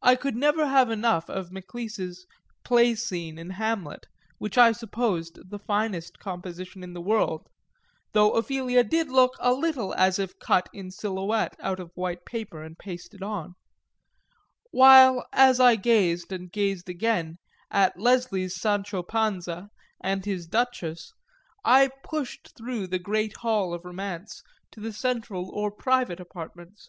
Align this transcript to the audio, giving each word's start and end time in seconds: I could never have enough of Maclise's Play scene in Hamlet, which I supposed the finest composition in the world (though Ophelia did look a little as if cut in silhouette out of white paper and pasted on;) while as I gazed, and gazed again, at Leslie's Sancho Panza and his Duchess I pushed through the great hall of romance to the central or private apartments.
I 0.00 0.14
could 0.14 0.36
never 0.36 0.66
have 0.66 0.88
enough 0.90 1.28
of 1.28 1.52
Maclise's 1.52 2.24
Play 2.64 2.94
scene 2.94 3.36
in 3.36 3.50
Hamlet, 3.50 4.06
which 4.38 4.56
I 4.56 4.72
supposed 4.72 5.38
the 5.50 5.58
finest 5.58 6.18
composition 6.18 6.82
in 6.82 6.94
the 6.94 7.00
world 7.02 7.46
(though 8.14 8.30
Ophelia 8.32 8.82
did 8.82 9.10
look 9.10 9.32
a 9.40 9.52
little 9.52 9.92
as 9.96 10.18
if 10.18 10.38
cut 10.38 10.70
in 10.72 10.90
silhouette 10.90 11.56
out 11.60 11.78
of 11.78 11.92
white 11.94 12.24
paper 12.24 12.62
and 12.62 12.78
pasted 12.78 13.22
on;) 13.22 13.52
while 14.70 15.26
as 15.30 15.60
I 15.60 15.76
gazed, 15.76 16.32
and 16.32 16.50
gazed 16.50 16.88
again, 16.88 17.36
at 17.70 18.00
Leslie's 18.00 18.58
Sancho 18.58 19.02
Panza 19.02 19.68
and 20.02 20.24
his 20.24 20.46
Duchess 20.46 21.12
I 21.62 21.90
pushed 22.02 22.56
through 22.56 22.86
the 22.86 22.98
great 22.98 23.36
hall 23.36 23.74
of 23.74 23.84
romance 23.84 24.42
to 24.70 24.80
the 24.80 24.94
central 24.94 25.50
or 25.50 25.70
private 25.70 26.18
apartments. 26.18 26.88